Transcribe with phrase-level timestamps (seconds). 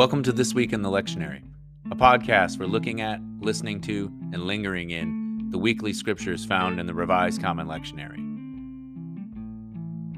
[0.00, 1.42] Welcome to This Week in the Lectionary,
[1.90, 6.86] a podcast for looking at, listening to, and lingering in the weekly scriptures found in
[6.86, 8.16] the Revised Common Lectionary.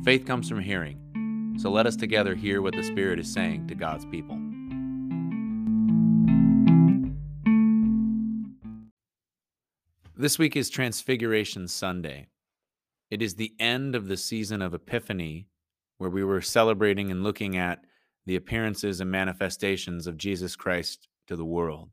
[0.05, 3.75] Faith comes from hearing, so let us together hear what the Spirit is saying to
[3.75, 4.39] God's people.
[10.17, 12.29] This week is Transfiguration Sunday.
[13.11, 15.49] It is the end of the season of Epiphany,
[15.99, 17.85] where we were celebrating and looking at
[18.26, 21.90] the appearances and manifestations of Jesus Christ to the world.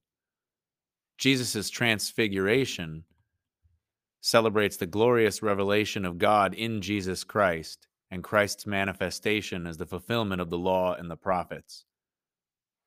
[1.17, 3.03] Jesus' transfiguration
[4.21, 10.41] celebrates the glorious revelation of God in Jesus Christ and Christ's manifestation as the fulfillment
[10.41, 11.85] of the law and the prophets.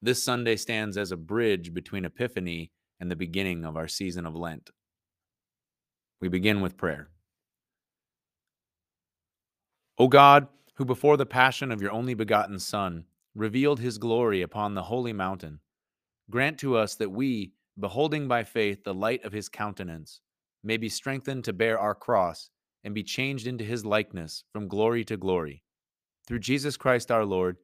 [0.01, 4.35] This Sunday stands as a bridge between Epiphany and the beginning of our season of
[4.35, 4.71] Lent.
[6.21, 7.09] We begin with prayer.
[9.99, 14.75] O God, who before the passion of your only begotten Son revealed his glory upon
[14.75, 15.61] the holy mountain,
[16.31, 20.21] grant to us that we, beholding by faith the light of his countenance,
[20.63, 22.51] may be strengthened to bear our cross
[22.85, 25.63] and be changed into his likeness from glory to glory.
[26.27, 27.57] Through Jesus Christ our Lord,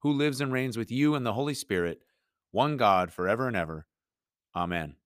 [0.00, 2.00] who lives and reigns with you in the Holy Spirit,
[2.50, 3.86] one God, forever and ever.
[4.54, 4.96] Amen.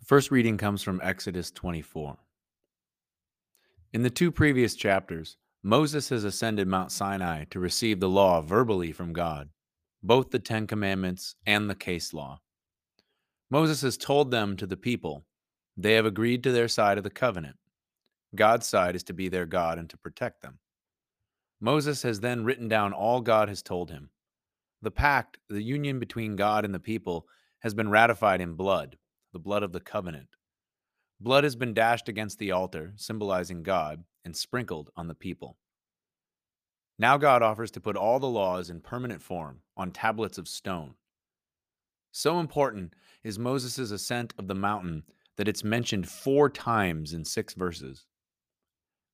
[0.00, 2.16] The first reading comes from Exodus 24.
[3.92, 5.36] In the two previous chapters,
[5.68, 9.50] Moses has ascended Mount Sinai to receive the law verbally from God,
[10.02, 12.40] both the Ten Commandments and the case law.
[13.50, 15.26] Moses has told them to the people
[15.76, 17.56] they have agreed to their side of the covenant.
[18.34, 20.58] God's side is to be their God and to protect them.
[21.60, 24.08] Moses has then written down all God has told him.
[24.80, 27.26] The pact, the union between God and the people,
[27.58, 28.96] has been ratified in blood,
[29.34, 30.28] the blood of the covenant.
[31.20, 35.56] Blood has been dashed against the altar, symbolizing God, and sprinkled on the people.
[36.98, 40.96] Now God offers to put all the laws in permanent form on tablets of stone.
[42.12, 42.92] So important
[43.24, 45.04] is Moses' ascent of the mountain
[45.38, 48.04] that it's mentioned four times in six verses.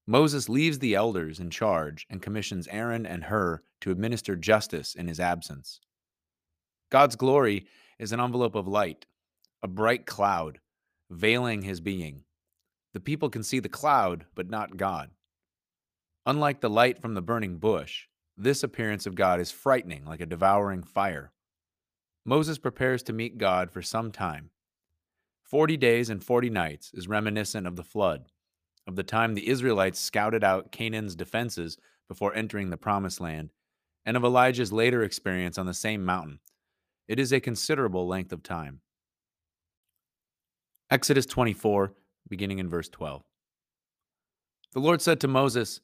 [0.04, 5.06] Moses leaves the elders in charge and commissions Aaron and Hur to administer justice in
[5.06, 5.78] his absence.
[6.90, 7.66] God's glory
[8.00, 9.06] is an envelope of light,
[9.62, 10.58] a bright cloud,
[11.08, 12.24] veiling his being.
[12.94, 15.10] The people can see the cloud, but not God.
[16.26, 18.06] Unlike the light from the burning bush,
[18.36, 21.32] this appearance of God is frightening like a devouring fire.
[22.24, 24.50] Moses prepares to meet God for some time.
[25.42, 28.26] Forty days and forty nights is reminiscent of the flood,
[28.86, 31.76] of the time the Israelites scouted out Canaan's defenses
[32.08, 33.52] before entering the Promised Land,
[34.06, 36.38] and of Elijah's later experience on the same mountain.
[37.08, 38.80] It is a considerable length of time.
[40.90, 41.92] Exodus 24
[42.28, 43.22] beginning in verse 12.
[44.72, 45.80] The Lord said to Moses,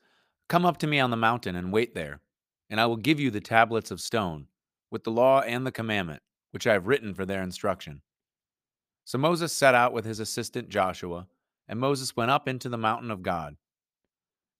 [0.48, 2.20] Come up to me on the mountain and wait there,
[2.68, 4.46] and I will give you the tablets of stone,
[4.90, 8.02] with the law and the commandment, which I have written for their instruction.
[9.04, 11.26] So Moses set out with his assistant Joshua,
[11.68, 13.56] and Moses went up into the mountain of God.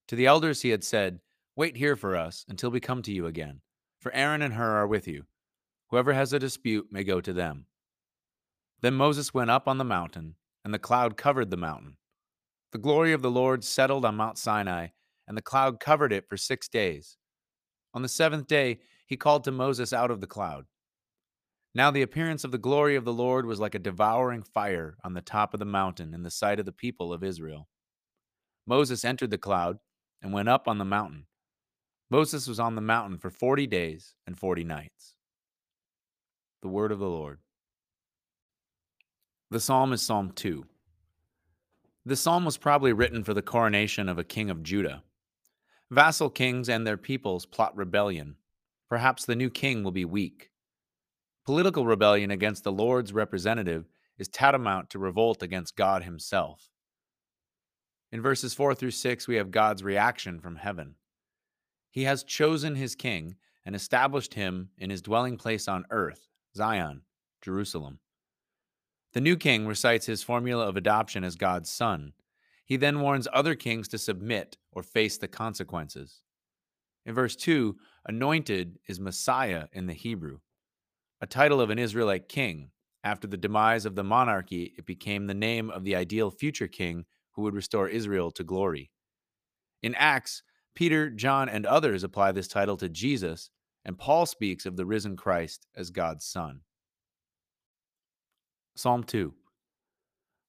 [0.08, 1.20] To the elders he had said,
[1.56, 3.60] Wait here for us until we come to you again,
[4.00, 5.24] for Aaron and Hur are with you.
[5.88, 7.66] Whoever has a dispute may go to them.
[8.80, 11.96] Then Moses went up on the mountain, and the cloud covered the mountain.
[12.72, 14.88] The glory of the Lord settled on Mount Sinai,
[15.26, 17.16] and the cloud covered it for six days.
[17.94, 20.66] On the seventh day, he called to Moses out of the cloud.
[21.74, 25.14] Now the appearance of the glory of the Lord was like a devouring fire on
[25.14, 27.68] the top of the mountain in the sight of the people of Israel.
[28.66, 29.78] Moses entered the cloud
[30.22, 31.26] and went up on the mountain.
[32.10, 35.14] Moses was on the mountain for forty days and forty nights.
[36.62, 37.38] The word of the Lord.
[39.52, 40.64] The psalm is Psalm 2.
[42.06, 45.02] The psalm was probably written for the coronation of a king of Judah.
[45.90, 48.36] Vassal kings and their peoples plot rebellion.
[48.88, 50.50] Perhaps the new king will be weak.
[51.44, 53.86] Political rebellion against the Lord's representative
[54.18, 56.70] is tantamount to revolt against God himself.
[58.12, 60.94] In verses 4 through 6, we have God's reaction from heaven.
[61.90, 63.34] He has chosen his king
[63.66, 67.02] and established him in his dwelling place on earth, Zion,
[67.42, 67.98] Jerusalem.
[69.12, 72.12] The new king recites his formula of adoption as God's son.
[72.64, 76.22] He then warns other kings to submit or face the consequences.
[77.04, 77.76] In verse 2,
[78.06, 80.38] anointed is Messiah in the Hebrew,
[81.20, 82.70] a title of an Israelite king.
[83.02, 87.06] After the demise of the monarchy, it became the name of the ideal future king
[87.32, 88.90] who would restore Israel to glory.
[89.82, 90.42] In Acts,
[90.74, 93.50] Peter, John, and others apply this title to Jesus,
[93.84, 96.60] and Paul speaks of the risen Christ as God's Son.
[98.76, 99.34] Psalm 2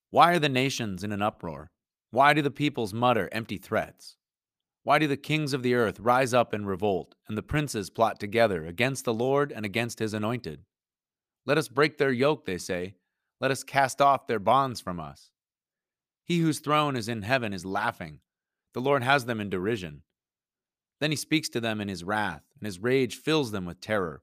[0.10, 1.72] Why are the nations in an uproar?
[2.12, 4.18] Why do the peoples mutter empty threats?
[4.84, 8.20] Why do the kings of the earth rise up in revolt, and the princes plot
[8.20, 10.64] together against the Lord and against his anointed?
[11.46, 12.96] Let us break their yoke, they say.
[13.40, 15.32] Let us cast off their bonds from us.
[16.24, 18.20] He whose throne is in heaven is laughing.
[18.74, 20.04] The Lord has them in derision.
[21.00, 24.22] Then he speaks to them in his wrath, and his rage fills them with terror.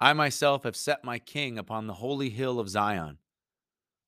[0.00, 3.18] I myself have set my king upon the holy hill of Zion.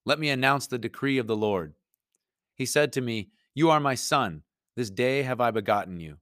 [0.05, 1.75] Let me announce the decree of the Lord.
[2.55, 4.41] He said to me, You are my son.
[4.75, 6.17] This day have I begotten you.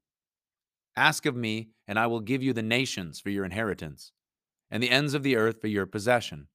[0.97, 4.11] Ask of me, and I will give you the nations for your inheritance,
[4.69, 6.47] and the ends of the earth for your possession.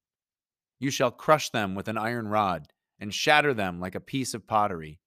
[0.78, 2.68] You shall crush them with an iron rod,
[3.00, 5.00] and shatter them like a piece of pottery.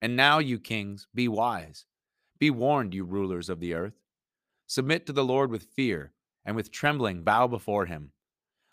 [0.00, 1.84] And now, you kings, be wise.
[2.38, 4.00] Be warned, you rulers of the earth.
[4.66, 6.12] Submit to the Lord with fear,
[6.46, 8.12] and with trembling bow before him,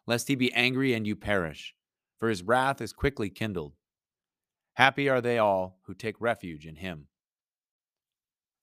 [0.06, 1.74] lest he be angry and you perish,
[2.20, 3.74] for his wrath is quickly kindled.
[4.75, 7.08] Happy are they all who take refuge in him.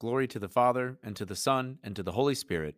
[0.01, 2.77] Glory to the Father, and to the Son, and to the Holy Spirit,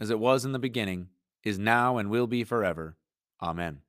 [0.00, 1.08] as it was in the beginning,
[1.42, 2.96] is now, and will be forever.
[3.42, 3.80] Amen.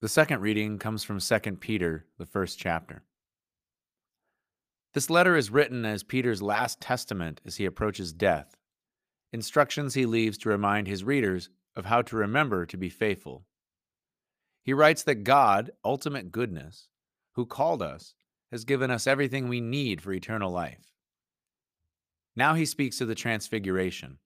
[0.00, 3.02] The second reading comes from 2 Peter, the first chapter.
[4.94, 8.56] This letter is written as Peter's last testament as he approaches death,
[9.32, 13.44] instructions he leaves to remind his readers of how to remember to be faithful.
[14.62, 16.88] He writes that God, ultimate goodness,
[17.32, 18.14] who called us,
[18.50, 20.92] has given us everything we need for eternal life.
[22.36, 24.18] Now he speaks of the Transfiguration,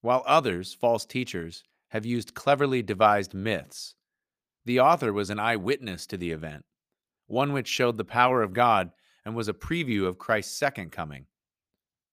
[0.00, 3.94] while others, false teachers, have used cleverly devised myths.
[4.64, 6.64] The author was an eyewitness to the event,
[7.26, 8.90] one which showed the power of God
[9.24, 11.26] and was a preview of Christ's second coming.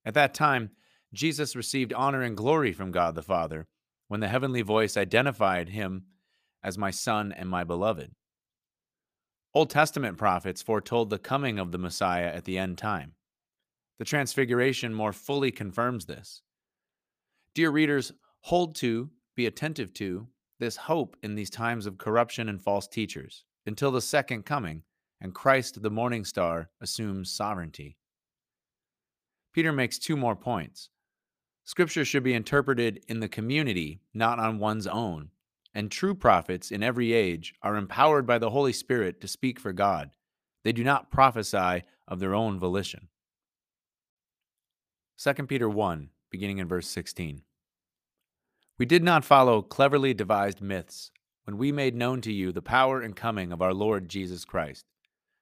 [0.05, 0.71] At that time,
[1.13, 3.67] Jesus received honor and glory from God the Father
[4.07, 6.05] when the heavenly voice identified him
[6.63, 8.11] as my Son and my beloved.
[9.53, 13.13] Old Testament prophets foretold the coming of the Messiah at the end time.
[13.99, 16.41] The Transfiguration more fully confirms this.
[17.53, 18.11] Dear readers,
[18.41, 20.27] hold to, be attentive to,
[20.59, 24.83] this hope in these times of corruption and false teachers until the second coming
[25.21, 27.97] and Christ the morning star assumes sovereignty.
[29.53, 30.89] Peter makes two more points.
[31.65, 35.29] Scripture should be interpreted in the community, not on one's own,
[35.73, 39.71] and true prophets in every age are empowered by the Holy Spirit to speak for
[39.71, 40.11] God.
[40.63, 43.07] They do not prophesy of their own volition.
[45.17, 47.43] 2 Peter 1, beginning in verse 16.
[48.77, 51.11] We did not follow cleverly devised myths
[51.45, 54.85] when we made known to you the power and coming of our Lord Jesus Christ,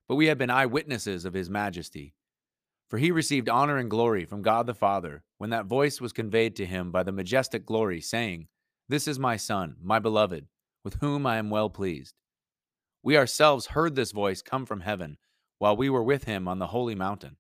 [0.08, 2.14] but we have been eyewitnesses of his majesty.
[2.92, 6.58] For he received honor and glory from God the Father when that voice was conveyed
[6.58, 8.50] to him by the majestic glory, saying,
[8.90, 10.48] this is my Son, my beloved,
[10.84, 12.16] with whom I am well pleased.
[13.02, 15.18] We ourselves heard this voice come from heaven
[15.58, 17.38] while we were with him on the holy mountain.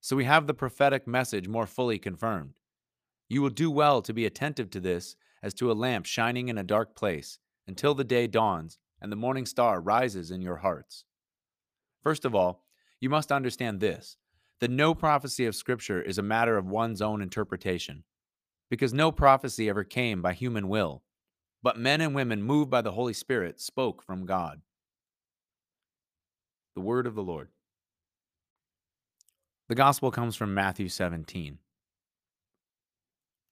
[0.00, 2.54] So we have the prophetic message more fully confirmed.
[3.28, 6.56] You will do well to be attentive to this as to a lamp shining in
[6.56, 11.04] a dark place until the day dawns and the morning star rises in your hearts.
[12.02, 12.64] First of all,
[13.00, 14.16] you must understand this
[14.60, 18.04] that no prophecy of Scripture is a matter of one's own interpretation
[18.68, 21.02] because no prophecy ever came by human will,
[21.62, 24.60] but men and women moved by the Holy Spirit spoke from God.
[26.74, 27.48] The word of the Lord.
[29.68, 31.58] The gospel comes from Matthew 17.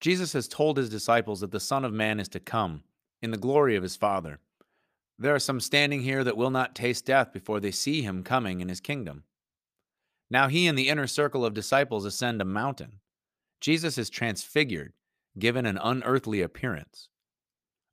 [0.00, 2.84] Jesus has told his disciples that the Son of Man is to come
[3.20, 4.38] in the glory of his Father.
[5.18, 8.60] There are some standing here that will not taste death before they see him coming
[8.60, 9.24] in his kingdom.
[10.30, 13.00] Now he and the inner circle of disciples ascend a mountain.
[13.60, 14.92] Jesus is transfigured
[15.38, 17.08] given an unearthly appearance.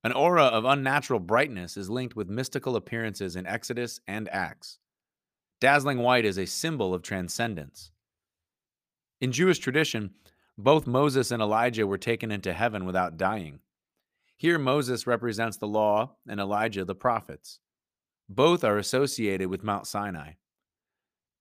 [0.04, 4.80] An aura of unnatural brightness is linked with mystical appearances in Exodus and Acts.
[5.60, 7.92] Dazzling white is a symbol of transcendence.
[9.20, 10.12] In Jewish tradition,
[10.58, 13.60] both Moses and Elijah were taken into heaven without dying.
[14.38, 17.60] Here, Moses represents the law and Elijah the prophets.
[18.28, 20.34] Both are associated with Mount Sinai.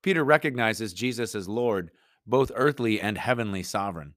[0.04, 1.90] Peter recognizes Jesus as Lord,
[2.26, 4.12] both earthly and heavenly sovereign.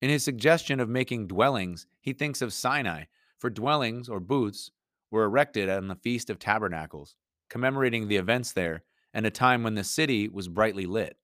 [0.00, 3.06] In his suggestion of making dwellings, he thinks of Sinai,
[3.36, 4.70] for dwellings or booths
[5.10, 7.16] were erected on the Feast of Tabernacles,
[7.50, 11.16] commemorating the events there and a time when the city was brightly lit.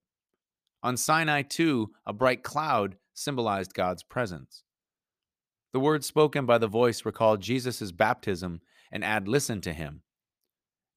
[0.83, 4.65] On Sinai, too, a bright cloud symbolized God's presence.
[5.73, 10.03] The words spoken by the voice recall Jesus' baptism and add listen to him.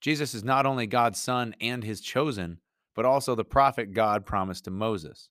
[0.01, 2.57] Jesus is not only God's son and his chosen,
[2.95, 5.29] but also the prophet God promised to Moses.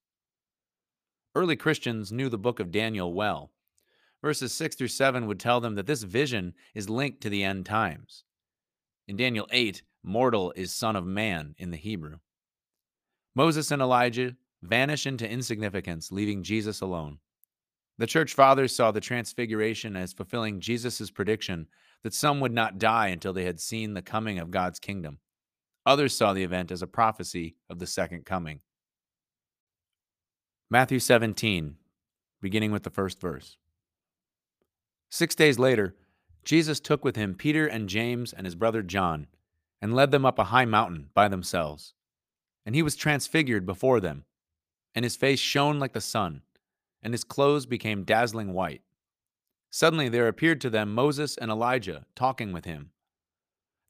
[1.34, 3.50] Early Christians knew the book of Daniel well.
[4.22, 7.66] Verses 6 through 7 would tell them that this vision is linked to the end
[7.66, 8.24] times.
[9.08, 12.18] In Daniel 8, mortal is son of man in the Hebrew.
[13.34, 17.18] Moses and Elijah vanish into insignificance, leaving Jesus alone.
[17.98, 21.66] The church fathers saw the transfiguration as fulfilling Jesus' prediction
[22.02, 25.18] that some would not die until they had seen the coming of God's kingdom.
[25.86, 28.60] Others saw the event as a prophecy of the second coming.
[30.70, 31.76] Matthew 17,
[32.40, 33.56] beginning with the first verse.
[35.10, 35.96] Six days later,
[36.44, 39.26] Jesus took with him Peter and James and his brother John,
[39.82, 41.94] and led them up a high mountain by themselves.
[42.64, 44.24] And he was transfigured before them,
[44.94, 46.42] and his face shone like the sun,
[47.02, 48.82] and his clothes became dazzling white.
[49.70, 52.90] Suddenly there appeared to them Moses and Elijah talking with him.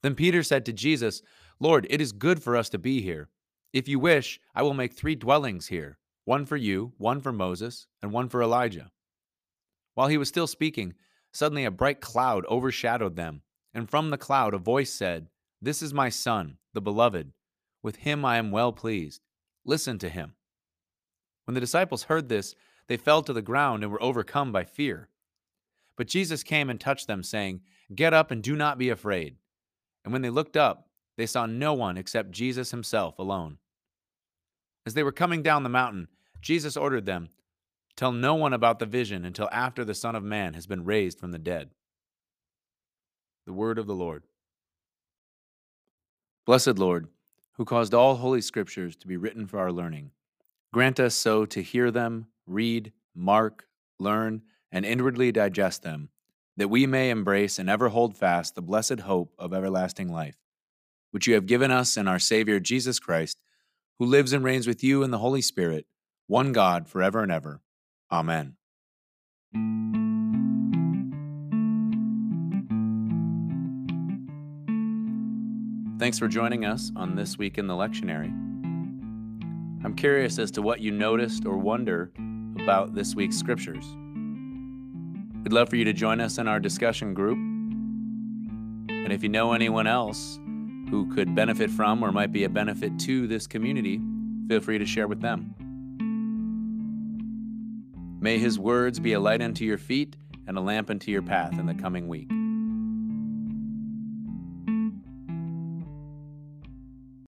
[0.01, 1.21] Then Peter said to Jesus,
[1.61, 3.29] Lord, it is good for us to be here.
[3.71, 7.85] If you wish, I will make three dwellings here one for you, one for Moses,
[8.01, 8.91] and one for Elijah.
[9.93, 10.95] While he was still speaking,
[11.31, 13.43] suddenly a bright cloud overshadowed them,
[13.75, 15.29] and from the cloud a voice said,
[15.61, 17.31] This is my Son, the Beloved.
[17.83, 19.21] With him I am well pleased.
[19.63, 20.33] Listen to him.
[21.45, 22.55] When the disciples heard this,
[22.87, 25.09] they fell to the ground and were overcome by fear.
[25.95, 27.61] But Jesus came and touched them, saying,
[27.93, 29.35] Get up and do not be afraid.
[30.03, 30.87] And when they looked up,
[31.17, 33.57] they saw no one except Jesus himself alone.
[34.85, 36.07] As they were coming down the mountain,
[36.41, 37.29] Jesus ordered them,
[37.95, 41.19] Tell no one about the vision until after the Son of Man has been raised
[41.19, 41.69] from the dead.
[43.45, 44.23] The Word of the Lord.
[46.45, 47.07] Blessed Lord,
[47.53, 50.11] who caused all holy scriptures to be written for our learning,
[50.73, 53.67] grant us so to hear them, read, mark,
[53.99, 54.41] learn,
[54.71, 56.09] and inwardly digest them,
[56.57, 60.37] that we may embrace and ever hold fast the blessed hope of everlasting life,
[61.11, 63.39] which you have given us in our Savior Jesus Christ,
[63.99, 65.85] who lives and reigns with you in the Holy Spirit,
[66.27, 67.61] one God, forever and ever.
[68.11, 68.55] Amen.
[75.99, 78.31] Thanks for joining us on This Week in the Lectionary.
[79.83, 82.11] I'm curious as to what you noticed or wonder
[82.59, 83.85] about this week's scriptures.
[85.43, 87.37] We'd love for you to join us in our discussion group.
[87.37, 90.39] And if you know anyone else
[90.91, 93.99] who could benefit from or might be a benefit to this community,
[94.47, 95.55] feel free to share with them.
[98.19, 101.57] May his words be a light unto your feet and a lamp unto your path
[101.57, 102.29] in the coming week.